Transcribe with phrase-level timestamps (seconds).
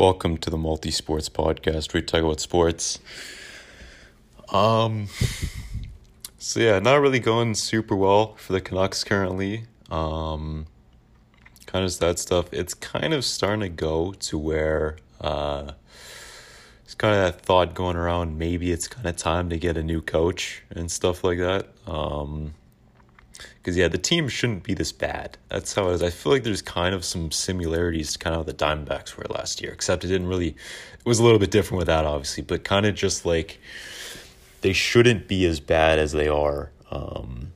[0.00, 1.92] Welcome to the Multi Sports Podcast.
[1.92, 3.00] We talk about sports.
[4.50, 5.08] Um,
[6.38, 9.64] so yeah, not really going super well for the Canucks currently.
[9.90, 10.64] Um,
[11.66, 12.50] kind of that stuff.
[12.50, 15.72] It's kind of starting to go to where uh,
[16.82, 18.38] it's kind of that thought going around.
[18.38, 21.68] Maybe it's kind of time to get a new coach and stuff like that.
[21.86, 22.54] Um,
[23.60, 25.36] because yeah, the team shouldn't be this bad.
[25.48, 26.02] That's how it is.
[26.02, 29.60] I feel like there's kind of some similarities to kind of the Diamondbacks were last
[29.60, 30.48] year, except it didn't really.
[30.48, 33.58] It was a little bit different with that, obviously, but kind of just like
[34.62, 36.70] they shouldn't be as bad as they are.
[36.90, 37.52] Um,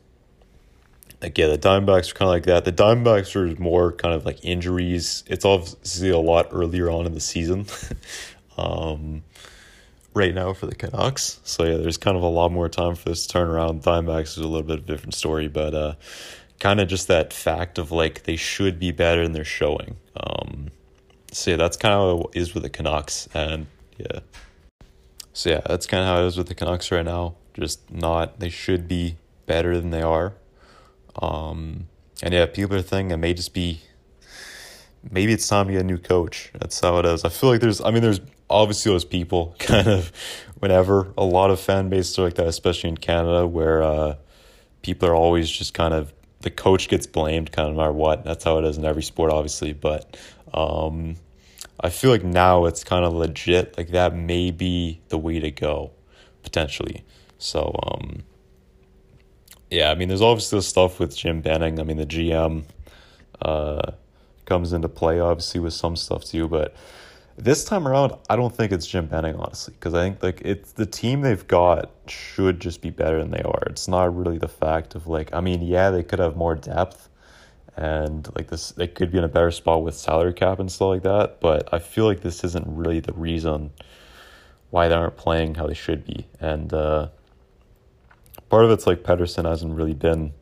[1.22, 2.66] like yeah, the Diamondbacks are kind of like that.
[2.66, 5.24] The Diamondbacks are more kind of like injuries.
[5.26, 7.64] It's obviously a lot earlier on in the season.
[8.59, 9.23] um,
[10.14, 11.41] right now for the Canucks.
[11.45, 13.82] So yeah, there's kind of a lot more time for this turnaround.
[13.82, 15.95] Diamondbacks is a little bit of a different story, but uh,
[16.60, 19.96] kind of just that fact of like they should be better than they're showing.
[20.16, 20.70] Um,
[21.32, 23.66] so yeah, that's kind of how it is with the Canucks, and
[23.98, 24.20] yeah.
[25.32, 27.35] So yeah, that's kind of how it is with the Canucks right now.
[27.54, 30.35] Just not they should be better than they are.
[31.20, 31.88] Um,
[32.23, 33.80] and yeah, people are thinking it may just be
[35.10, 36.51] maybe it's time to get a new coach.
[36.59, 37.24] That's how it is.
[37.24, 40.13] I feel like there's I mean there's obviously those people kind of
[40.59, 44.16] whenever a lot of fan bases are like that, especially in Canada, where uh,
[44.82, 48.25] people are always just kind of the coach gets blamed kind of no matter what.
[48.25, 49.73] That's how it is in every sport, obviously.
[49.73, 50.16] But
[50.52, 51.16] um,
[51.80, 53.77] I feel like now it's kind of legit.
[53.77, 55.91] Like that may be the way to go,
[56.43, 57.05] potentially.
[57.38, 58.23] So um,
[59.71, 61.80] yeah, I mean, there's obviously stuff with Jim Benning.
[61.80, 62.65] I mean, the GM
[63.43, 63.93] uh,
[64.47, 66.75] comes into play obviously with some stuff too, but
[67.37, 70.72] this time around, I don't think it's Jim Benning, honestly, because I think like it's
[70.72, 73.62] the team they've got should just be better than they are.
[73.66, 77.09] It's not really the fact of like I mean, yeah, they could have more depth,
[77.76, 80.88] and like this, they could be in a better spot with salary cap and stuff
[80.88, 81.40] like that.
[81.40, 83.70] But I feel like this isn't really the reason
[84.70, 87.08] why they aren't playing how they should be, and uh,
[88.48, 90.32] part of it's like Pettersson hasn't really been.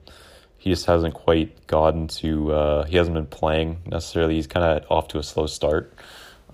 [0.63, 2.53] He just hasn't quite gotten to.
[2.53, 4.37] Uh, he hasn't been playing necessarily.
[4.37, 5.93] He's kind of off to a slow start.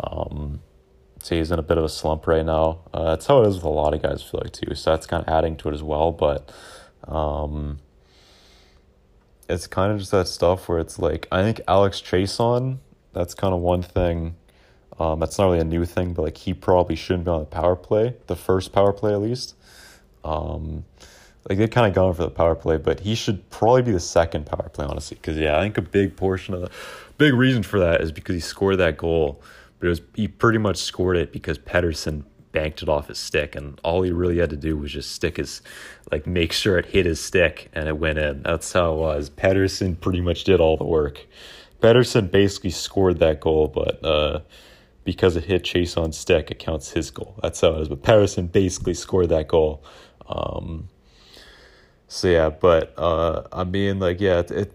[0.01, 0.61] Um,
[1.23, 2.79] so he's in a bit of a slump right now.
[2.95, 4.75] Uh, that's how it is with a lot of guys, I feel like, too.
[4.75, 6.13] So that's kind of adding to it as well.
[6.13, 6.51] But
[7.07, 7.81] um,
[9.47, 12.79] it's kind of just that stuff where it's like, I think Alex Chiasson,
[13.13, 14.37] that's kind of one thing.
[14.99, 17.45] Um, that's not really a new thing, but like he probably shouldn't be on the
[17.45, 19.55] power play, the first power play at least.
[20.25, 20.87] Um,
[21.49, 24.01] like they've kind of gone for the power play, but he should probably be the
[24.01, 25.17] second power play, honestly.
[25.17, 26.71] Because yeah, I think a big portion of the
[27.17, 29.43] big reason for that is because he scored that goal
[29.79, 33.55] but it was he pretty much scored it because Pettersson banked it off his stick,
[33.55, 35.63] and all he really had to do was just stick his,
[36.11, 38.43] like, make sure it hit his stick and it went in.
[38.43, 39.31] That's how it was.
[39.31, 41.27] Pettersson pretty much did all the work.
[41.81, 44.41] Pettersson basically scored that goal, but uh,
[45.05, 47.39] because it hit Chiasson stick, it counts his goal.
[47.43, 47.89] That's how it is.
[47.89, 49.85] But Pettersson basically scored that goal.
[50.27, 50.89] Um,
[52.09, 54.73] so yeah, but uh, I mean, like, yeah, it, it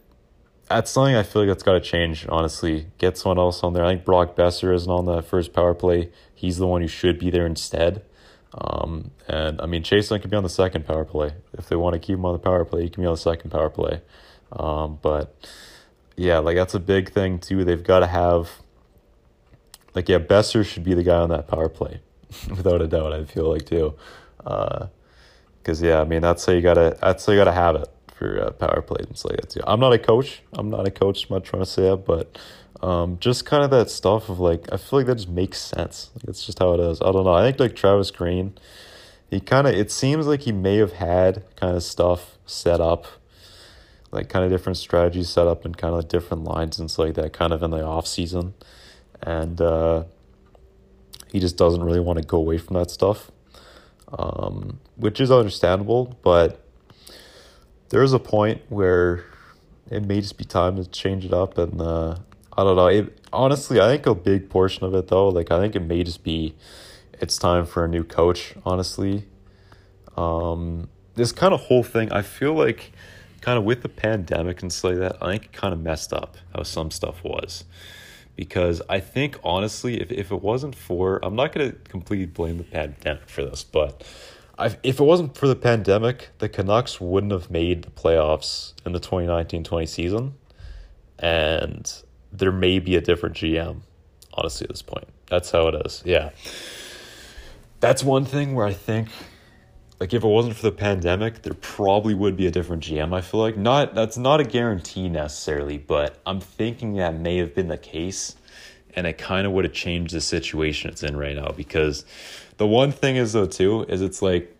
[0.69, 2.87] that's something I feel like that's got to change, honestly.
[2.97, 3.83] Get someone else on there.
[3.83, 6.09] I think Brock Boeser isn't on the first power play.
[6.33, 8.03] He's the one who should be there instead.
[8.55, 11.33] Um, and I mean, Chiasson could be on the second power play.
[11.57, 13.17] If they want to keep him on the power play, he can be on the
[13.17, 14.01] second power play.
[14.51, 15.35] Um, but
[16.15, 17.63] yeah, like that's a big thing too.
[17.63, 18.51] They've got to have,
[19.95, 22.01] like, yeah, Boeser should be the guy on that power play,
[22.49, 23.13] without a doubt.
[23.13, 23.95] I feel like too,
[25.63, 28.41] because yeah, I mean that's how you gotta that's how you gotta have it for
[28.41, 29.63] uh, power plays and stuff like that.
[29.65, 30.41] I'm not a coach.
[30.53, 31.29] I'm not a coach.
[31.29, 32.37] I'm not trying to say that, but
[32.81, 36.11] um, just kind of that stuff of like I feel like that just makes sense.
[36.15, 37.01] Like, it's just how it is.
[37.01, 37.33] I don't know.
[37.33, 38.55] I think like Travis Green,
[39.29, 43.05] he kind of it seems like he may have had kind of stuff set up,
[44.11, 47.05] like kind of different strategies set up and kind of like different lines and stuff
[47.05, 48.53] like that, kind of in the off season,
[49.21, 50.03] and uh,
[51.31, 53.31] he just doesn't really want to go away from that stuff.
[54.17, 56.63] Um, which is understandable, but
[57.89, 59.25] there is a point where
[59.89, 62.15] it may just be time to change it up and uh,
[62.55, 62.87] I don't know.
[62.87, 66.03] It, honestly, I think a big portion of it though, like I think it may
[66.03, 66.55] just be
[67.19, 69.25] it's time for a new coach, honestly.
[70.15, 72.91] Um, this kind of whole thing, I feel like
[73.41, 76.13] kind of with the pandemic and stuff like that, I think it kind of messed
[76.13, 77.65] up how some stuff was.
[78.35, 82.63] Because I think honestly, if, if it wasn't for I'm not gonna completely blame the
[82.63, 84.03] pandemic for this, but
[84.57, 88.91] I, if it wasn't for the pandemic, the Canucks wouldn't have made the playoffs in
[88.91, 90.35] the 2019-20 season,
[91.17, 91.91] and
[92.31, 93.81] there may be a different GM.
[94.35, 96.01] Honestly, at this point, that's how it is.
[96.05, 96.31] Yeah,
[97.79, 99.09] that's one thing where I think,
[100.03, 103.15] like, if it wasn't for the pandemic, there probably would be a different GM.
[103.15, 107.55] I feel like not that's not a guarantee necessarily, but I'm thinking that may have
[107.55, 108.35] been the case,
[108.97, 111.53] and it kind of would have changed the situation it's in right now.
[111.55, 112.03] Because
[112.57, 114.53] the one thing is though too is it's like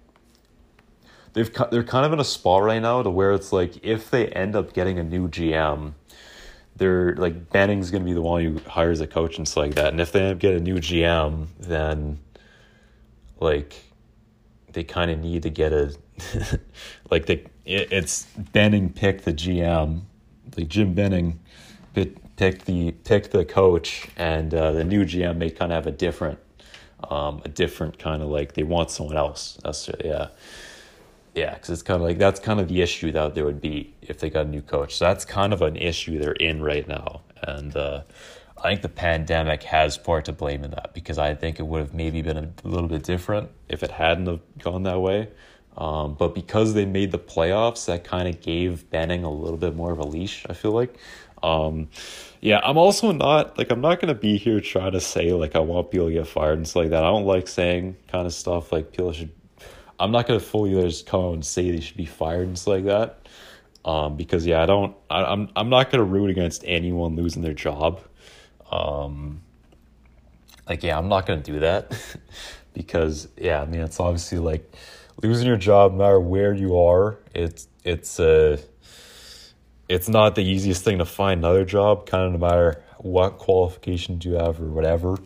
[1.34, 4.28] they've they're kind of in a spot right now to where it's like if they
[4.28, 5.92] end up getting a new GM,
[6.78, 9.88] they're like Benning's gonna be the one who hires a coach and stuff like that.
[9.88, 12.20] And if they end up getting a new GM, then
[13.42, 13.93] like
[14.74, 15.96] they kind of need to get a
[17.10, 20.02] like they it, it's Benning picked the GM,
[20.58, 21.40] like Jim Benning
[21.94, 25.96] picked the picked the coach, and uh, the new GM may kind of have a
[25.96, 26.40] different
[27.10, 29.58] um, a different kind of like they want someone else.
[29.64, 30.30] That's yeah.
[31.36, 33.96] Yeah, because it's kind of like that's kind of the issue that there would be
[34.04, 34.96] if they got a new coach.
[34.96, 38.02] So that's kind of an issue they're in right now, and uh,
[38.64, 41.80] I think the pandemic has part to blame in that because I think it would
[41.80, 45.30] have maybe been a little bit different if it hadn't have gone that way.
[45.76, 49.76] Um, but because they made the playoffs, that kind of gave Benning a little bit
[49.76, 50.46] more of a leash.
[50.50, 50.96] I feel like.
[51.42, 51.90] Um,
[52.40, 55.60] yeah, I'm also not like I'm not gonna be here trying to say like I
[55.60, 57.04] want people to get fired and stuff like that.
[57.04, 59.32] I don't like saying kind of stuff like people should
[60.00, 62.86] I'm not gonna fully just come and say they should be fired and stuff like
[62.86, 63.28] that.
[63.86, 64.96] Um, because yeah, I don't.
[65.10, 68.02] I, I'm I'm not gonna root against anyone losing their job.
[68.74, 69.42] Um,
[70.68, 71.92] like yeah, I'm not gonna do that
[72.74, 74.72] because yeah, I mean it's obviously like
[75.22, 77.20] losing your job, no matter where you are.
[77.34, 78.58] It's it's uh
[79.90, 84.26] it's not the easiest thing to find another job, kind of no matter what qualifications
[84.26, 85.18] you have or whatever.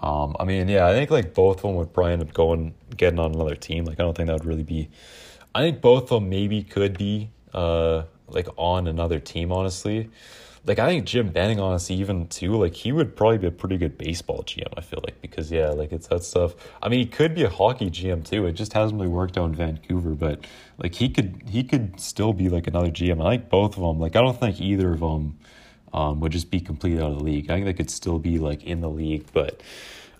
[0.00, 2.74] Um, I mean, yeah, I think like both of them would probably end up going
[2.96, 3.86] getting on another team.
[3.86, 4.90] Like, I don't think that would really be.
[5.54, 9.50] I think both of them maybe could be uh like on another team.
[9.50, 10.10] Honestly,
[10.66, 13.76] like I think Jim Benning, honestly, even too, like he would probably be a pretty
[13.76, 14.72] good baseball GM.
[14.76, 16.54] I feel like because yeah, like it's that stuff.
[16.82, 18.46] I mean, he could be a hockey GM too.
[18.46, 20.44] It just hasn't really worked out in Vancouver, but
[20.78, 23.24] like he could he could still be like another GM.
[23.24, 24.00] I think both of them.
[24.00, 25.38] Like I don't think either of them
[25.92, 27.50] um, would just be completely out of the league.
[27.50, 29.62] I think they could still be like in the league, but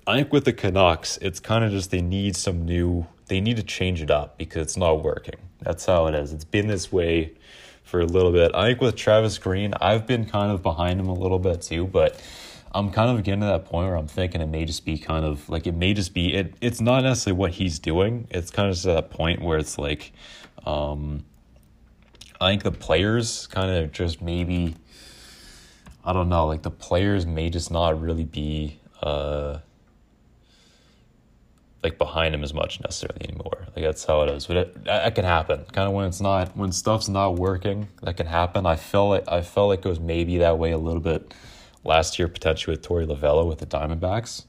[0.07, 3.57] I think with the Canucks, it's kind of just they need some new, they need
[3.57, 5.37] to change it up because it's not working.
[5.61, 6.33] That's how it is.
[6.33, 7.33] It's been this way
[7.85, 8.51] for a little bit.
[8.55, 11.87] I think with Travis Green, I've been kind of behind him a little bit too,
[11.87, 12.21] but
[12.75, 15.25] I'm kind of getting to that point where I'm thinking it may just be kind
[15.25, 16.55] of like it may just be it.
[16.61, 18.27] It's not necessarily what he's doing.
[18.31, 20.13] It's kind of just that point where it's like,
[20.67, 21.25] um,
[22.41, 24.75] I think the players kind of just maybe,
[26.05, 28.81] I don't know, like the players may just not really be.
[29.01, 29.59] Uh,
[31.85, 33.67] like behind him as much necessarily anymore.
[33.77, 34.47] Like that's how it is.
[34.47, 35.65] But it, that can happen.
[35.73, 38.67] Kind of when it's not when stuff's not working, that can happen.
[38.67, 41.35] I felt like I felt like it was maybe that way a little bit
[41.85, 44.45] last year, potentially with Torey Lovullo with the Diamondbacks.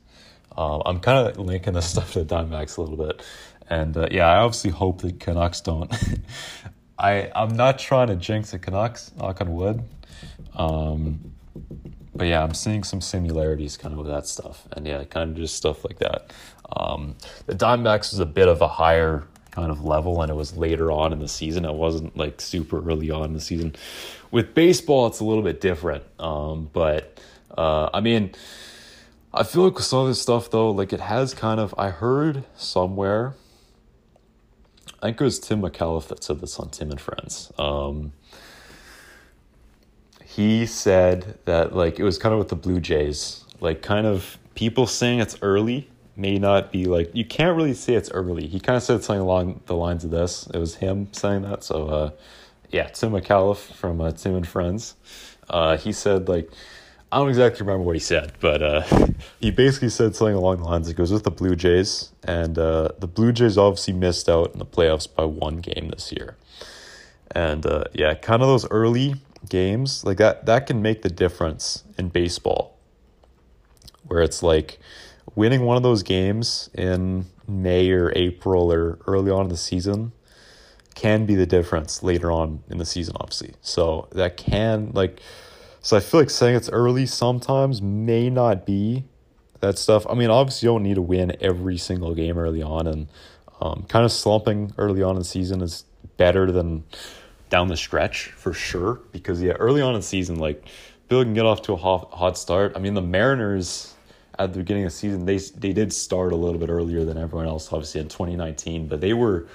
[0.57, 3.21] Um, I'm kind of linking this stuff to the Diamondbacks a little bit,
[3.69, 5.93] and uh, yeah, I obviously hope the Canucks don't.
[6.97, 9.83] I I'm not trying to jinx the Canucks, knock on wood.
[10.55, 11.35] Um,
[12.15, 15.35] but yeah, I'm seeing some similarities kind of with that stuff, and yeah, kind of
[15.35, 16.31] just stuff like that.
[16.71, 17.15] Um,
[17.45, 20.91] the Diamondbacks was a bit of a higher kind of level, and it was later
[20.91, 21.65] on in the season.
[21.65, 23.75] It wasn't like super early on in the season.
[24.31, 27.19] With baseball, it's a little bit different, um, but
[27.57, 28.33] uh, I mean,
[29.33, 31.73] I feel like with some of this stuff though, like it has kind of.
[31.77, 33.35] I heard somewhere.
[35.01, 37.51] I think it was Tim Micallef that said this on Tim and Friends.
[37.57, 38.13] Um,
[40.23, 44.37] he said that like it was kind of with the Blue Jays, like kind of
[44.55, 48.47] people saying it's early may not be like you can't really say it's early.
[48.47, 50.47] He kind of said something along the lines of this.
[50.53, 51.63] It was him saying that.
[51.63, 52.11] So uh,
[52.69, 54.95] yeah, Tim Micallef from uh, Tim and Friends.
[55.49, 56.49] Uh, he said like
[57.11, 58.83] I don't exactly remember what he said, but uh,
[59.39, 60.89] he basically said something along the lines.
[60.89, 64.59] It goes with the Blue Jays, and uh, the Blue Jays obviously missed out in
[64.59, 66.35] the playoffs by one game this year.
[67.31, 69.15] And uh, yeah, kind of those early
[69.49, 72.75] games like that that can make the difference in baseball
[74.07, 74.79] where it's like
[75.33, 80.11] winning one of those games in May or April or early on in the season
[80.93, 85.19] can be the difference later on in the season obviously so that can like
[85.81, 89.03] so I feel like saying it's early sometimes may not be
[89.59, 92.87] that stuff I mean obviously you don't need to win every single game early on
[92.87, 93.07] and
[93.61, 95.85] um, kind of slumping early on in the season is
[96.17, 96.83] better than
[97.49, 99.01] down the stretch for sure.
[99.11, 100.63] Because yeah, early on in the season, like
[101.07, 102.73] Bill can get off to a hot, hot start.
[102.75, 103.94] I mean, the Mariners
[104.37, 107.17] at the beginning of the season, they they did start a little bit earlier than
[107.17, 109.47] everyone else, obviously in 2019, but they were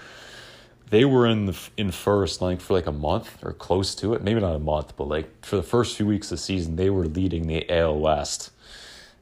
[0.91, 4.23] they were in the in first like for like a month or close to it,
[4.23, 6.91] maybe not a month, but like for the first few weeks of the season, they
[6.91, 8.51] were leading the AL West,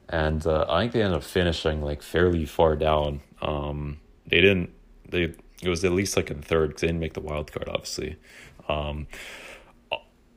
[0.09, 3.21] and uh, I think they ended up finishing like fairly far down.
[3.41, 4.71] Um, they didn't
[5.07, 7.69] they it was at least like in third because they didn't make the wild card,
[7.69, 8.15] obviously.
[8.67, 9.07] Um,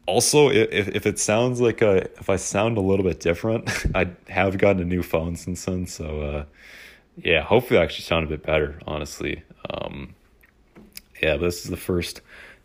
[0.06, 4.10] also, if if it sounds like a if I sound a little bit different, I
[4.28, 6.44] have gotten a new phone since then, so uh,
[7.16, 8.80] yeah, hopefully I actually sound a bit better.
[8.86, 10.14] Honestly, um,
[11.22, 12.20] yeah, but this is the first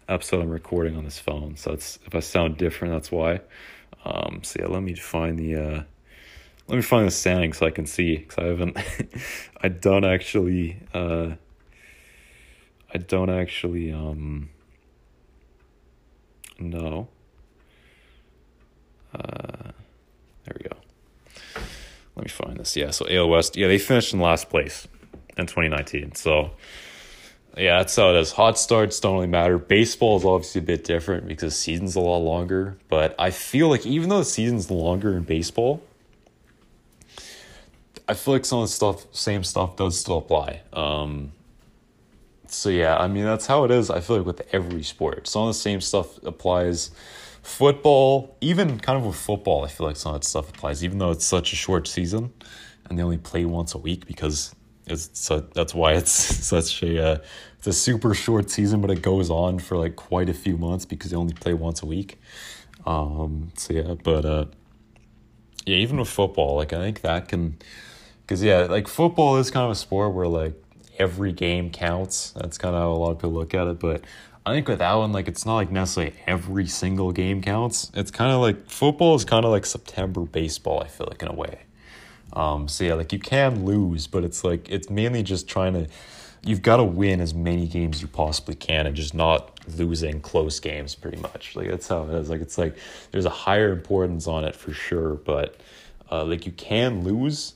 [0.09, 3.41] episode I'm recording on this phone, so it's if I sound different, that's why.
[4.03, 5.83] Um, so yeah, let me find the uh,
[6.67, 8.77] let me find the standing so I can see because I haven't
[9.61, 11.33] I don't actually uh,
[12.93, 14.49] I don't actually um
[16.59, 17.09] know.
[19.13, 19.71] Uh,
[20.45, 20.77] there we go.
[22.15, 22.75] Let me find this.
[22.75, 23.55] Yeah, so AL West.
[23.55, 24.87] Yeah, they finished in last place
[25.37, 26.15] in 2019.
[26.15, 26.51] So
[27.57, 28.31] yeah, that's how it is.
[28.33, 29.57] Hot starts don't really matter.
[29.57, 32.77] Baseball is obviously a bit different because season's a lot longer.
[32.87, 35.81] But I feel like even though the season's longer in baseball,
[38.07, 40.61] I feel like some of the stuff, same stuff, does still apply.
[40.71, 41.33] Um,
[42.47, 43.89] so yeah, I mean that's how it is.
[43.89, 46.91] I feel like with every sport, some of the same stuff applies.
[47.47, 50.99] Football, even kind of with football, I feel like some of that stuff applies, even
[50.99, 52.33] though it's such a short season,
[52.85, 54.53] and they only play once a week because
[54.85, 56.11] it's so that's why it's
[56.45, 57.17] such a uh,
[57.57, 60.83] it's a super short season, but it goes on for like quite a few months
[60.85, 62.19] because they only play once a week.
[62.85, 64.45] Um, so yeah, but uh,
[65.65, 67.57] yeah, even with football, like I think that can,
[68.21, 70.53] because yeah, like football is kind of a sport where like
[70.99, 72.31] every game counts.
[72.31, 73.79] That's kind of how a lot of people look at it.
[73.79, 74.03] But
[74.47, 77.91] I think with that one, like it's not like necessarily every single game counts.
[77.93, 80.81] It's kind of like football is kind of like September baseball.
[80.81, 81.59] I feel like in a way.
[82.31, 85.87] Um, so yeah, like you can lose, but it's like it's mainly just trying to.
[86.45, 90.61] You've got to win as many games you possibly can, and just not losing close
[90.61, 90.95] games.
[90.95, 92.29] Pretty much, like that's how it is.
[92.29, 92.77] Like it's like
[93.11, 95.59] there's a higher importance on it for sure, but
[96.09, 97.55] uh, like you can lose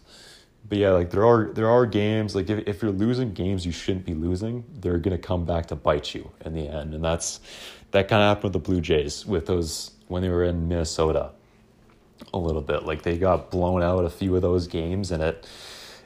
[0.71, 3.73] but yeah, like there are there are games like if if you're losing games you
[3.73, 7.41] shouldn't be losing, they're gonna come back to bite you in the end, and that's
[7.91, 11.31] that kind of happened with the Blue Jays with those when they were in Minnesota
[12.33, 12.83] a little bit.
[12.83, 15.45] Like they got blown out a few of those games, and it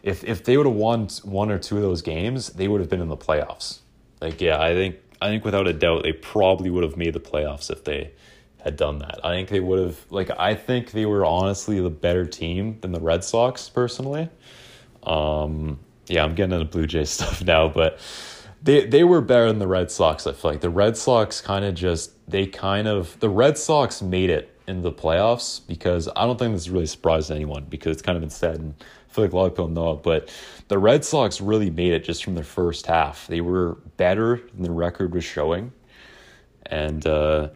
[0.02, 2.90] if if they would have won one or two of those games, they would have
[2.90, 3.82] been in the playoffs.
[4.20, 7.20] Like yeah, I think I think without a doubt they probably would have made the
[7.20, 8.14] playoffs if they
[8.66, 9.20] had done that.
[9.24, 12.92] I think they would have like I think they were honestly the better team than
[12.92, 14.28] the Red Sox personally.
[15.04, 18.00] Um, yeah, I'm getting into Blue Jays stuff now, but
[18.64, 20.26] they they were better than the Red Sox.
[20.26, 24.02] I feel like the Red Sox kind of just they kind of the Red Sox
[24.02, 28.02] made it in the playoffs because I don't think this really surprised anyone because it's
[28.02, 30.34] kind of been said and I feel like a lot of people know it, but
[30.70, 33.28] the Red Sox really made it just from their first half.
[33.28, 35.72] They were better than the record was showing,
[36.66, 37.06] and.
[37.06, 37.50] uh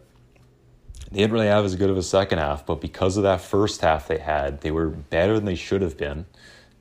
[1.12, 3.82] they didn't really have as good of a second half, but because of that first
[3.82, 6.26] half they had, they were better than they should have been.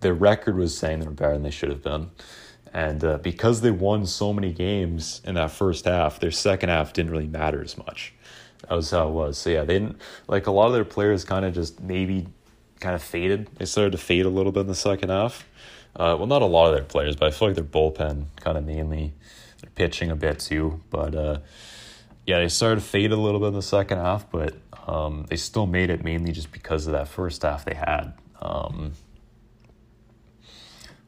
[0.00, 2.10] Their record was saying they were better than they should have been.
[2.72, 6.92] And uh, because they won so many games in that first half, their second half
[6.92, 8.12] didn't really matter as much.
[8.68, 9.38] That was how it was.
[9.38, 12.26] So yeah, they didn't like a lot of their players kind of just maybe
[12.80, 13.48] kind of faded.
[13.56, 15.46] They started to fade a little bit in the second half.
[15.96, 18.58] Uh, well, not a lot of their players, but I feel like their bullpen kind
[18.58, 19.14] of mainly.
[19.60, 21.38] They're pitching a bit too, but uh,
[22.28, 24.54] yeah, they started to fade a little bit in the second half, but
[24.86, 28.12] um, they still made it mainly just because of that first half they had.
[28.42, 28.92] Um,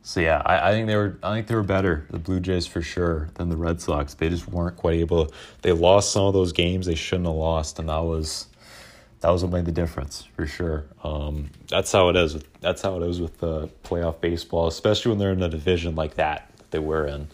[0.00, 2.66] so yeah, I, I think they were I think they were better, the Blue Jays
[2.66, 4.14] for sure, than the Red Sox.
[4.14, 5.30] They just weren't quite able.
[5.60, 8.46] They lost some of those games they shouldn't have lost, and that was
[9.20, 10.86] that was what made the difference for sure.
[11.04, 12.32] Um, that's how it is.
[12.32, 15.96] With, that's how it is with the playoff baseball, especially when they're in a division
[15.96, 17.28] like that, that they were in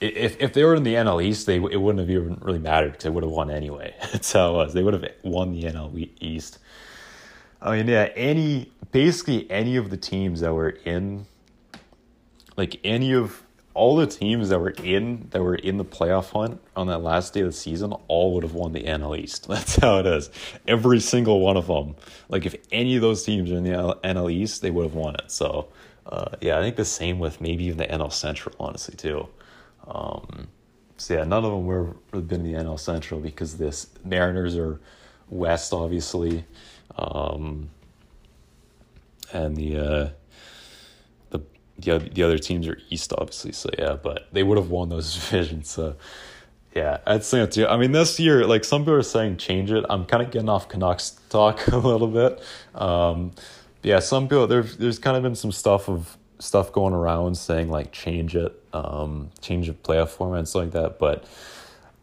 [0.00, 2.92] if if they were in the NL East, they it wouldn't have even really mattered
[2.92, 3.94] because they would have won anyway.
[4.12, 4.74] That's how it was.
[4.74, 6.58] They would have won the NL East.
[7.60, 11.26] I mean, yeah, any basically any of the teams that were in,
[12.56, 13.42] like any of
[13.76, 17.34] all the teams that were in that were in the playoff hunt on that last
[17.34, 19.48] day of the season, all would have won the NL East.
[19.48, 20.30] That's how it is.
[20.66, 21.94] Every single one of them.
[22.28, 25.14] Like if any of those teams are in the NL East, they would have won
[25.14, 25.30] it.
[25.30, 25.68] So,
[26.06, 29.28] uh, yeah, I think the same with maybe even the NL Central, honestly too.
[29.86, 30.48] Um,
[30.96, 34.80] so yeah, none of them were been in the NL Central because this Mariners are
[35.28, 36.44] West, obviously,
[36.96, 37.70] um,
[39.32, 40.08] and the uh,
[41.30, 41.40] the
[41.78, 43.52] the the other teams are East, obviously.
[43.52, 45.68] So yeah, but they would have won those divisions.
[45.68, 45.96] So
[46.74, 47.66] yeah, I'd say it too.
[47.66, 49.84] I mean, this year, like some people are saying, change it.
[49.88, 52.42] I'm kind of getting off Canucks talk a little bit.
[52.74, 53.32] Um,
[53.82, 57.70] yeah, some people there's there's kind of been some stuff of stuff going around saying
[57.70, 58.52] like change it,
[58.84, 60.98] um, change of playoff format and stuff like that.
[60.98, 61.24] But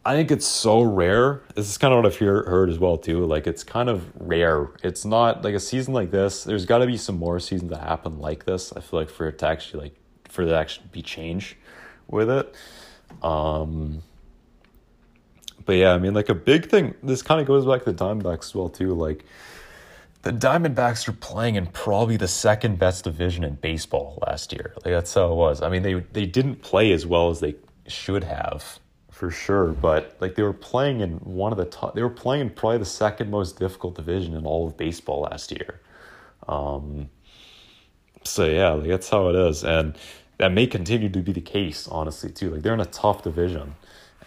[0.04, 1.42] I think it's so rare.
[1.54, 3.24] This is kind of what I've hear, heard as well too.
[3.24, 4.70] Like it's kind of rare.
[4.82, 6.44] It's not like a season like this.
[6.44, 8.72] There's got to be some more seasons that happen like this.
[8.72, 9.96] I feel like for it to actually like
[10.28, 11.56] for there to actually be change
[12.06, 12.54] with it.
[13.22, 14.02] Um,
[15.64, 16.94] but yeah, I mean, like a big thing.
[17.02, 18.92] This kind of goes back to the Diamondbacks as well too.
[18.94, 19.24] Like
[20.24, 24.72] the Diamondbacks are playing in probably the second best division in baseball last year.
[24.76, 25.62] Like that's how it was.
[25.62, 27.54] I mean, they they didn't play as well as they
[27.86, 31.94] should have for sure, but like they were playing in one of the top.
[31.94, 35.52] They were playing in probably the second most difficult division in all of baseball last
[35.52, 35.80] year.
[36.48, 37.10] Um,
[38.24, 39.96] so yeah, like that's how it is, and
[40.38, 42.50] that may continue to be the case, honestly, too.
[42.50, 43.74] Like they're in a tough division,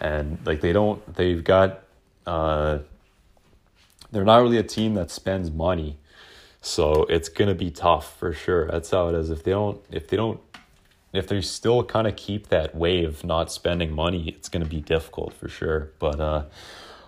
[0.00, 1.82] and like they don't, they've got,
[2.26, 2.78] uh,
[4.10, 5.98] they're not really a team that spends money,
[6.60, 8.68] so it's gonna be tough for sure.
[8.68, 9.30] That's how it is.
[9.30, 10.40] If they don't, if they don't,
[11.12, 15.32] if they still kind of keep that wave, not spending money, it's gonna be difficult
[15.34, 15.90] for sure.
[15.98, 16.44] But uh,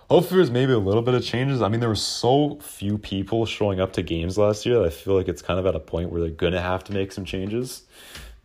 [0.09, 1.61] hopefully, there's maybe a little bit of changes.
[1.61, 4.83] I mean, there were so few people showing up to games last year.
[4.83, 7.11] I feel like it's kind of at a point where they're gonna have to make
[7.11, 7.83] some changes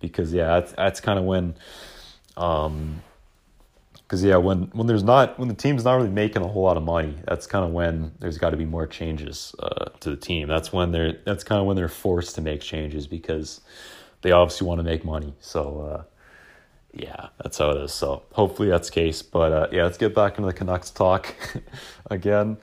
[0.00, 1.54] because yeah, that's, that's kind of when,
[2.36, 3.02] um,
[4.06, 6.76] because yeah, when when there's not when the team's not really making a whole lot
[6.76, 10.16] of money, that's kind of when there's got to be more changes uh, to the
[10.16, 10.46] team.
[10.46, 13.60] That's when they're that's kind of when they're forced to make changes because
[14.22, 15.34] they obviously want to make money.
[15.40, 16.02] So uh,
[16.92, 17.92] yeah, that's how it is.
[17.92, 19.22] So hopefully that's the case.
[19.22, 21.34] But uh, yeah, let's get back into the Canucks talk
[22.10, 22.58] again.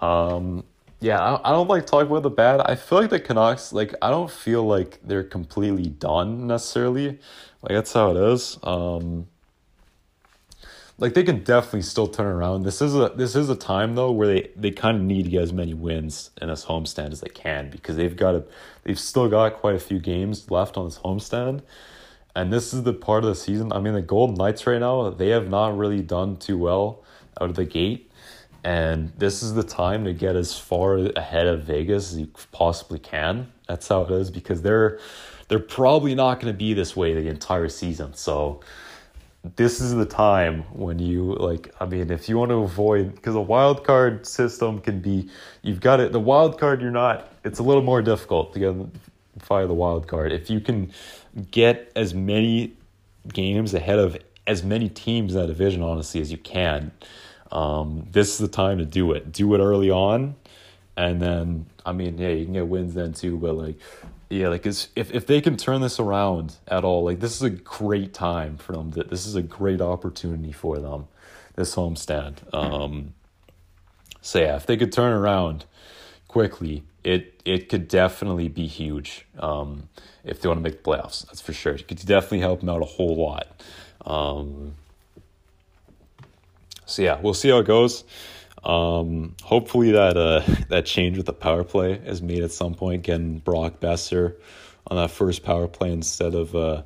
[0.00, 0.62] Um,
[1.00, 2.60] yeah, I, I don't like talking about the bad.
[2.60, 7.18] I feel like the Canucks, like I don't feel like they're completely done necessarily.
[7.62, 8.58] Like that's how it is.
[8.62, 9.26] Um,
[10.98, 12.62] like they can definitely still turn around.
[12.62, 15.30] This is a this is a time though where they they kind of need to
[15.30, 18.44] get as many wins in this homestand as they can because they've got a
[18.84, 21.62] they've still got quite a few games left on this homestand.
[22.36, 23.72] And this is the part of the season.
[23.72, 27.04] I mean, the Golden Knights right now, they have not really done too well
[27.40, 28.10] out of the gate.
[28.64, 32.98] And this is the time to get as far ahead of Vegas as you possibly
[32.98, 33.52] can.
[33.68, 34.98] That's how it is because they're
[35.48, 38.14] they're probably not going to be this way the entire season.
[38.14, 38.60] So
[39.56, 43.34] this is the time when you like i mean if you want to avoid because
[43.34, 45.28] a wild card system can be
[45.62, 48.74] you've got it the wild card you're not it's a little more difficult to get
[49.38, 50.32] fire the wild card.
[50.32, 50.92] If you can
[51.50, 52.74] get as many
[53.32, 56.92] games ahead of as many teams in that division honestly as you can
[57.52, 59.30] um, this is the time to do it.
[59.30, 60.34] Do it early on
[60.96, 63.76] and then i mean yeah you can get wins then too but like
[64.30, 67.50] yeah, like if if they can turn this around at all, like this is a
[67.50, 68.90] great time for them.
[68.90, 71.08] This is a great opportunity for them,
[71.56, 72.52] this homestand.
[72.54, 73.14] Um,
[74.20, 75.66] so yeah, if they could turn around
[76.28, 79.26] quickly, it it could definitely be huge.
[79.38, 79.88] Um,
[80.24, 81.74] if they want to make the playoffs, that's for sure.
[81.74, 83.62] It could definitely help them out a whole lot.
[84.06, 84.74] Um,
[86.86, 88.04] so yeah, we'll see how it goes.
[88.64, 93.02] Um, hopefully that uh, that change with the power play is made at some point,
[93.02, 94.36] getting Brock Boeser
[94.86, 96.82] on that first power play instead of uh,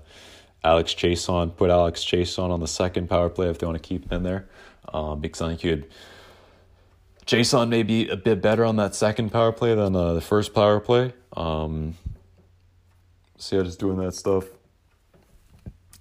[0.65, 1.57] Alex Chiasson.
[1.57, 4.23] Put Alex Chiasson on the second power play if they want to keep him in
[4.25, 4.49] there,
[4.93, 5.89] um, because I think you'd
[7.27, 10.55] Chiasson may be a bit better on that second power play than uh, the first
[10.55, 11.13] power play.
[11.37, 11.95] Um,
[13.37, 14.47] so yeah, just doing that stuff.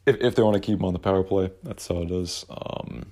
[0.06, 2.46] If if they want to keep him on the power play, that's how it is.
[2.50, 3.12] Um,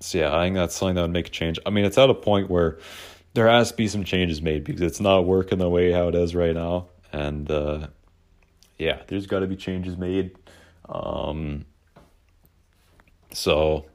[0.00, 1.58] so yeah, I think that's something that would make a change.
[1.64, 2.78] I mean, it's at a point where
[3.34, 6.14] there has to be some changes made because it's not working the way how it
[6.14, 7.88] is right now, and uh,
[8.78, 10.36] yeah, there's got to be changes made.
[10.88, 11.64] Um,
[13.32, 13.86] so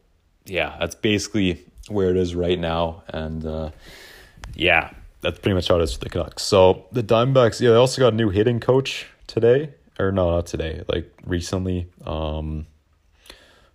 [0.46, 3.72] yeah, that's basically where it is right now, and uh,
[4.56, 6.44] yeah, that's pretty much how it is for the Canucks.
[6.44, 10.48] So the Diamondbacks, yeah, they also got a new hitting coach today, or no, not
[10.48, 11.88] today, like recently.
[12.06, 12.68] Um,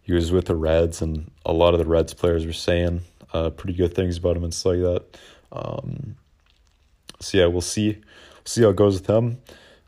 [0.05, 3.01] he was with the Reds, and a lot of the Reds players were saying
[3.33, 5.19] uh, pretty good things about him and stuff like that.
[5.51, 6.17] Um,
[7.21, 9.39] so yeah, we'll see, we'll see how it goes with him.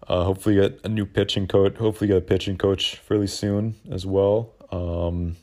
[0.09, 1.77] Uh, hopefully, get a new pitching coach.
[1.77, 4.53] Hopefully, get a pitching coach fairly soon as well.
[4.73, 5.37] Um,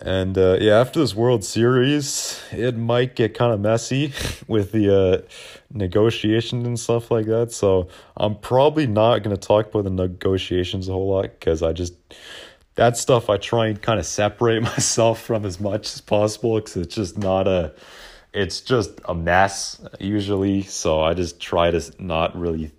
[0.00, 4.12] and uh, yeah, after this World Series, it might get kind of messy
[4.46, 5.22] with the uh,
[5.72, 7.52] negotiations and stuff like that.
[7.52, 11.72] So I'm probably not going to talk about the negotiations a whole lot because I
[11.72, 11.94] just
[12.74, 16.76] that stuff I try and kind of separate myself from as much as possible because
[16.76, 17.72] it's just not a
[18.34, 20.62] it's just a mess usually.
[20.62, 22.70] So I just try to not really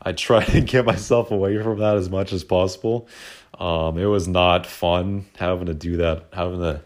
[0.00, 3.06] I try to get myself away from that as much as possible.
[3.58, 6.82] Um, it was not fun having to do that, having to.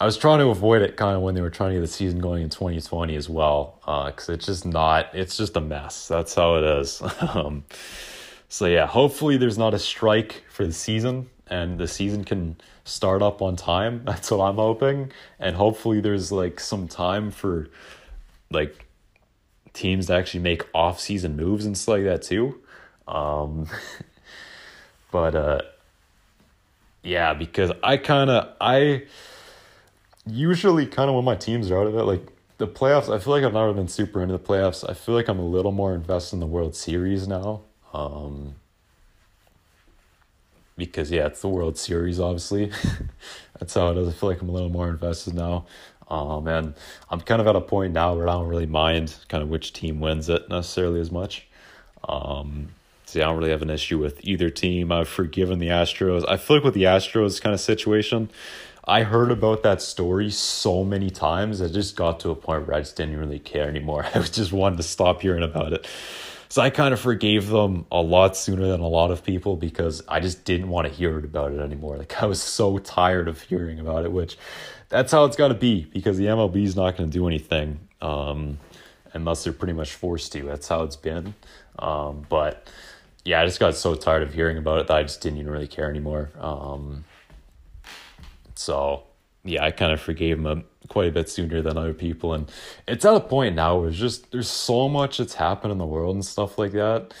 [0.00, 1.86] I was trying to avoid it kind of when they were trying to get the
[1.86, 6.08] season going in 2020 as well, because uh, it's just not, it's just a mess.
[6.08, 7.02] That's how it is.
[7.34, 7.64] um,
[8.48, 13.20] so, yeah, hopefully there's not a strike for the season and the season can start
[13.20, 14.02] up on time.
[14.06, 15.12] That's what I'm hoping.
[15.38, 17.68] And hopefully there's like some time for
[18.50, 18.86] like
[19.72, 22.60] teams to actually make off season moves and stuff like that too.
[23.06, 23.68] Um,
[25.10, 25.60] But uh,
[27.02, 29.04] yeah, because I kind of I
[30.26, 32.26] usually kind of when my teams are out of it, like
[32.58, 33.12] the playoffs.
[33.12, 34.88] I feel like I've never been super into the playoffs.
[34.88, 37.62] I feel like I'm a little more invested in the World Series now.
[37.92, 38.54] Um,
[40.76, 42.70] because yeah, it's the World Series, obviously.
[43.58, 44.08] That's how it is.
[44.08, 45.66] I feel like I'm a little more invested now.
[46.08, 46.74] Um, and
[47.08, 49.72] I'm kind of at a point now where I don't really mind kind of which
[49.72, 51.46] team wins it necessarily as much.
[52.08, 52.68] Um,
[53.10, 54.92] See, I don't really have an issue with either team.
[54.92, 56.24] I've forgiven the Astros.
[56.28, 58.30] I feel like with the Astros kind of situation,
[58.84, 61.60] I heard about that story so many times.
[61.60, 64.06] I just got to a point where I just didn't really care anymore.
[64.14, 65.88] I just wanted to stop hearing about it.
[66.48, 70.04] So I kind of forgave them a lot sooner than a lot of people because
[70.06, 71.96] I just didn't want to hear about it anymore.
[71.96, 74.38] Like I was so tired of hearing about it, which
[74.88, 77.80] that's how it's got to be because the MLB is not going to do anything
[78.00, 78.60] um,
[79.14, 80.44] unless they're pretty much forced to.
[80.44, 81.34] That's how it's been.
[81.80, 82.68] Um, but
[83.30, 85.52] yeah, I just got so tired of hearing about it that I just didn't even
[85.52, 86.32] really care anymore.
[86.40, 87.04] Um,
[88.56, 89.04] so
[89.44, 92.50] yeah, I kind of forgave him quite a bit sooner than other people, and
[92.88, 95.86] it's at a point now where it's just there's so much that's happened in the
[95.86, 97.14] world and stuff like that.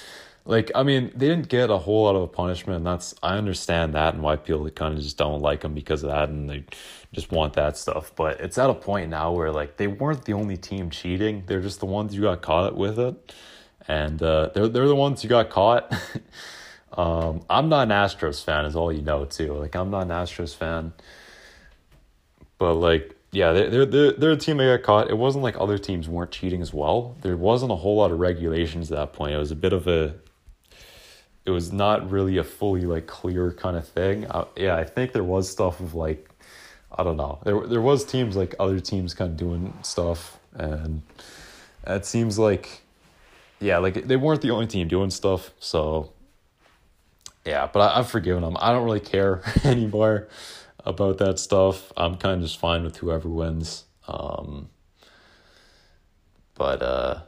[0.44, 3.36] Like, I mean, they didn't get a whole lot of a punishment, and that's I
[3.36, 6.50] understand that and why people kind of just don't like them because of that, and
[6.50, 6.64] they
[7.12, 8.10] just want that stuff.
[8.16, 11.60] But it's at a point now where like they weren't the only team cheating; they're
[11.60, 13.32] just the ones who got caught with it
[13.90, 15.92] and uh, they're they're the ones who got caught.
[16.96, 19.54] um, I'm not an Astros fan, is all you know too.
[19.54, 20.92] Like I'm not an Astros fan,
[22.56, 25.10] but like yeah, they're they're they're a team that got caught.
[25.10, 27.16] It wasn't like other teams weren't cheating as well.
[27.22, 29.34] There wasn't a whole lot of regulations at that point.
[29.34, 30.14] It was a bit of a.
[31.44, 34.26] It was not really a fully like clear kind of thing.
[34.26, 36.30] Uh, yeah, I think there was stuff of like,
[36.96, 37.40] I don't know.
[37.42, 41.02] There there was teams like other teams kind of doing stuff, and
[41.84, 42.82] it seems like
[43.60, 45.52] yeah, like they weren't the only team doing stuff.
[45.60, 46.12] So
[47.44, 48.56] yeah, but I, I've forgiven them.
[48.60, 50.28] I don't really care anymore
[50.84, 51.92] about that stuff.
[51.96, 53.84] I'm kind of just fine with whoever wins.
[54.08, 54.70] Um,
[56.54, 57.22] but uh,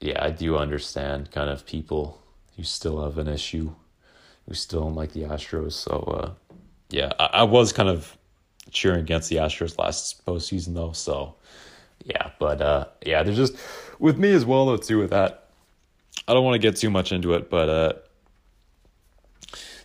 [0.00, 2.20] yeah, I do understand kind of people
[2.56, 3.74] who still have an issue,
[4.46, 5.72] who still don't like the Astros.
[5.72, 6.30] So uh,
[6.90, 8.16] yeah, I, I was kind of
[8.70, 10.92] cheering against the Astros last postseason though.
[10.92, 11.36] So
[12.04, 13.56] yeah, but uh, yeah, there's just
[13.98, 15.41] with me as well though too with that
[16.26, 17.92] I don't want to get too much into it, but uh,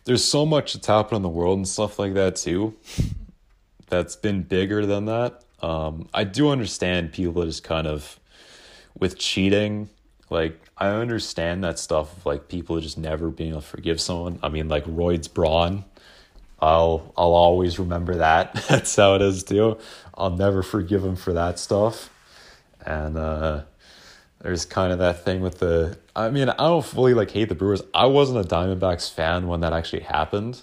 [0.05, 2.75] there's so much that's happened in the world and stuff like that too.
[3.87, 5.43] That's been bigger than that.
[5.61, 8.19] Um, I do understand people just kind of
[8.97, 9.89] with cheating.
[10.29, 12.25] Like I understand that stuff.
[12.25, 14.39] Like people just never being able to forgive someone.
[14.43, 15.85] I mean, like Royds Braun.
[16.59, 18.53] I'll I'll always remember that.
[18.69, 19.77] That's how it is too.
[20.13, 22.09] I'll never forgive him for that stuff.
[22.85, 23.63] And uh,
[24.41, 27.55] there's kind of that thing with the I mean, I don't fully like hate the
[27.55, 27.83] Brewers.
[27.93, 30.61] I wasn't a Diamondbacks fan when that actually happened,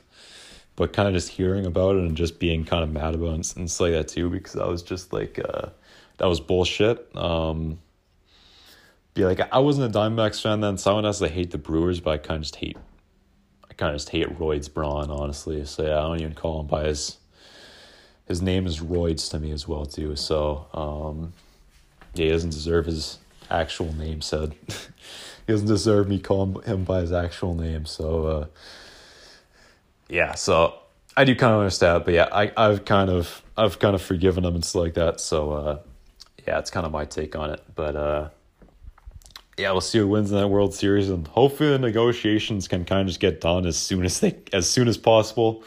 [0.75, 3.57] but kind of just hearing about it and just being kind of mad about it
[3.57, 5.69] and, like that too, because I was just like, uh,
[6.19, 7.09] that was bullshit.
[7.17, 7.79] Um,
[9.15, 10.77] be like, I wasn't a Diamondbacks fan then.
[10.77, 12.77] Someone else, to hate the Brewers, but I kind of just hate,
[13.71, 15.65] I kind of just hate Royds Braun, honestly.
[15.67, 17.19] So yeah, I don't even call him by his,
[18.27, 20.17] his name is Royds to me as well too.
[20.17, 21.33] So, um,
[22.15, 23.19] yeah, he doesn't deserve his
[23.51, 24.55] actual name said.
[25.47, 27.87] he doesn't deserve me calling him by his actual name.
[27.87, 28.47] So, uh,
[30.09, 30.75] yeah, so
[31.17, 34.45] I do kind of understand, but yeah, I, I've kind of I've kind of forgiven
[34.45, 35.21] him and stuff like that.
[35.21, 35.79] So, uh,
[36.47, 37.63] yeah, it's kind of my take on it.
[37.75, 38.29] But uh,
[39.57, 43.03] yeah, we'll see who wins in that World Series, and hopefully the negotiations can kind
[43.03, 45.63] of just get done as soon as they as soon as possible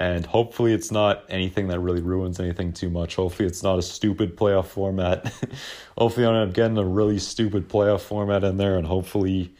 [0.00, 3.16] and hopefully it's not anything that really ruins anything too much.
[3.16, 5.30] Hopefully it's not a stupid playoff format.
[5.98, 9.52] hopefully I'm getting a really stupid playoff format in there, and hopefully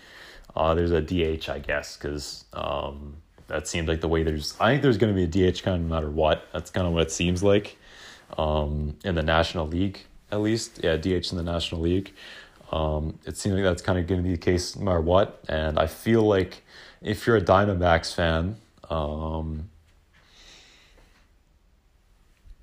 [0.57, 3.17] uh, there's a DH, I guess, because um,
[3.49, 4.57] that seems like the way there's.
[4.59, 6.47] I think there's going to be a DH kind of no matter what.
[6.55, 7.77] That's kind of what it seems like
[8.39, 10.01] um, in the National League,
[10.33, 10.81] at least.
[10.83, 12.15] Yeah, DH in the National League.
[12.73, 15.45] Um, it seems like that's kind of going to be the case no matter what.
[15.51, 16.63] And I feel like
[17.03, 18.57] if you're a Diamondbacks fan,
[18.89, 19.70] um,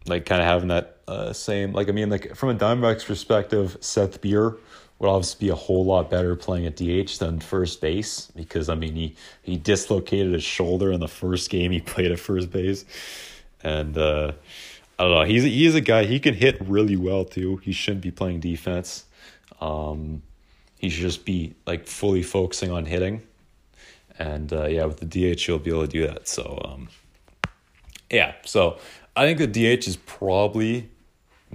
[0.07, 3.77] like kind of having that uh, same like I mean like from a Diamondbacks perspective,
[3.81, 4.57] Seth Beer
[4.99, 8.75] would obviously be a whole lot better playing at DH than first base because I
[8.75, 12.85] mean he he dislocated his shoulder in the first game he played at first base,
[13.63, 14.33] and uh,
[14.99, 17.57] I don't know he's he's a guy he can hit really well too.
[17.57, 19.05] He shouldn't be playing defense.
[19.61, 20.23] Um,
[20.77, 23.21] he should just be like fully focusing on hitting,
[24.19, 26.27] and uh, yeah, with the DH he'll be able to do that.
[26.27, 26.89] So um,
[28.09, 28.77] yeah, so
[29.17, 30.91] I think the DH is probably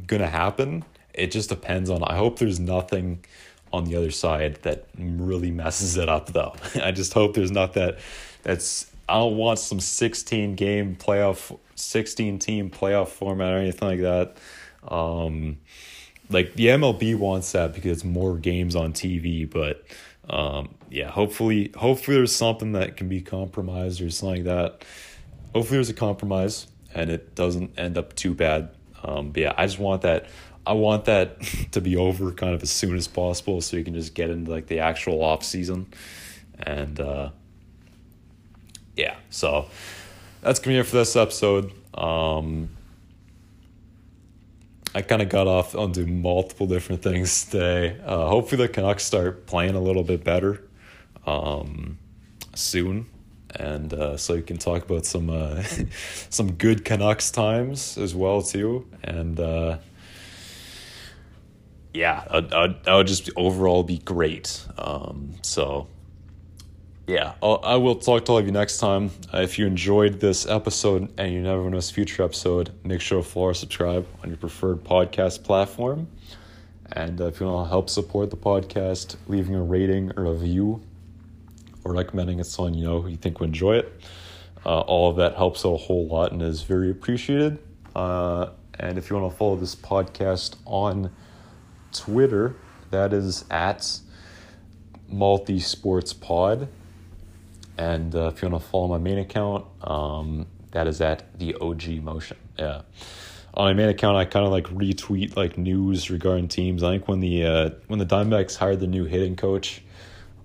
[0.09, 0.85] gonna happen.
[1.15, 2.03] It just depends on.
[2.03, 3.25] I hope there's nothing
[3.73, 6.55] on the other side that really messes it up, though.
[6.83, 8.01] I just hope there's not that.
[8.43, 14.01] That's I don't want some 16 game playoff, 16 team playoff format or anything like
[14.01, 14.37] that.
[14.93, 15.59] Um,
[16.31, 19.85] like the MLB wants that because it's more games on TV, but
[20.29, 24.85] um, yeah, hopefully, hopefully there's something that can be compromised or something like that.
[25.55, 28.71] Hopefully there's a compromise and it doesn't end up too bad.
[29.03, 30.27] Um, but yeah, I just want that.
[30.67, 31.41] I want that
[31.73, 34.51] to be over kind of as soon as possible, so you can just get into
[34.51, 35.87] like the actual off season,
[36.59, 37.31] and uh,
[38.97, 39.17] yeah.
[39.31, 39.67] So
[40.41, 41.73] that's gonna be it for this episode.
[41.95, 42.71] Um,
[44.95, 47.99] I kind of got off onto multiple different things today.
[48.05, 50.63] Uh, hopefully, the Canucks start playing a little bit better
[51.27, 51.99] um,
[52.55, 53.07] soon,
[53.55, 55.63] and uh, so you can talk about some uh,
[56.31, 58.87] some good Canucks times as well too.
[59.03, 59.79] And uh,
[61.93, 64.65] yeah, that would just overall be great.
[64.79, 65.89] Um, so
[67.07, 69.11] yeah, I'll, I will talk to all of you next time.
[69.33, 73.29] Uh, if you enjoyed this episode and you never miss future episode, make sure to
[73.29, 76.09] follow or subscribe on your preferred podcast platform.
[76.93, 80.33] And uh, if you want to help support the podcast, leaving a rating or a
[80.33, 80.83] review
[81.85, 84.01] or recommending it to someone you know who you think would enjoy it,
[84.65, 87.59] uh, all of that helps a whole lot and is very appreciated.
[87.95, 91.11] Uh, and if you want to follow this podcast on
[91.93, 92.57] Twitter,
[92.91, 94.01] that is at
[95.09, 96.69] Multi Sports Pod.
[97.79, 101.55] And uh, if you want to follow my main account, um, that is at the
[101.55, 102.37] OG Motion.
[102.59, 102.83] Yeah.
[103.55, 106.83] On my main account, I kind of like retweet like news regarding teams.
[106.83, 109.83] I think when the uh, when the Diamondbacks hired the new hitting coach,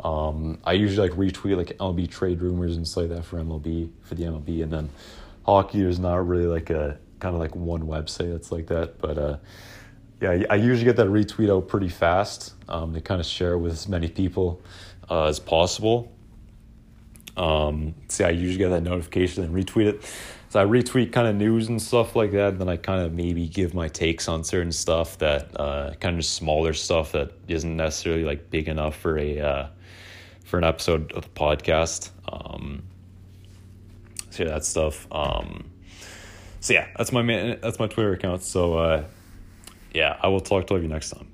[0.01, 3.89] um, I usually like retweet like MLB trade rumors and stuff like that for MLB
[4.01, 4.89] for the MLB, and then
[5.45, 8.99] hockey is not really like a kind of like one website that's like that.
[8.99, 9.37] But uh,
[10.21, 13.73] yeah, I usually get that retweet out pretty fast um, to kind of share with
[13.73, 14.61] as many people
[15.09, 16.11] uh, as possible.
[17.35, 20.13] Um, see, I usually get that notification and retweet it.
[20.49, 22.53] So I retweet kind of news and stuff like that.
[22.53, 26.17] And then I kind of maybe give my takes on certain stuff that uh, kind
[26.17, 29.67] of smaller stuff that isn't necessarily like big enough for a uh,
[30.47, 32.09] for an episode of the podcast.
[32.31, 32.83] Um,
[34.29, 35.05] so yeah, that stuff.
[35.11, 35.69] Um,
[36.61, 37.59] so yeah, that's my man.
[37.61, 38.43] That's my Twitter account.
[38.43, 39.03] So uh,
[39.93, 41.27] yeah, I will talk to you next time.